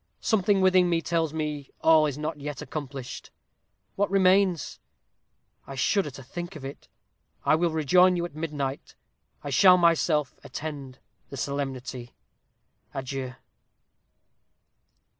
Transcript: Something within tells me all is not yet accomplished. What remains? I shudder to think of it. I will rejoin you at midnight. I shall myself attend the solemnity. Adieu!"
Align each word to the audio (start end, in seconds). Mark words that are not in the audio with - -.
Something 0.19 0.61
within 0.61 0.99
tells 1.03 1.31
me 1.31 1.69
all 1.81 2.07
is 2.07 2.17
not 2.17 2.39
yet 2.41 2.59
accomplished. 2.59 3.29
What 3.95 4.09
remains? 4.09 4.79
I 5.67 5.75
shudder 5.75 6.09
to 6.09 6.23
think 6.23 6.55
of 6.55 6.65
it. 6.65 6.87
I 7.45 7.53
will 7.53 7.69
rejoin 7.69 8.15
you 8.15 8.25
at 8.25 8.33
midnight. 8.33 8.95
I 9.43 9.51
shall 9.51 9.77
myself 9.77 10.33
attend 10.43 10.97
the 11.29 11.37
solemnity. 11.37 12.15
Adieu!" 12.95 13.33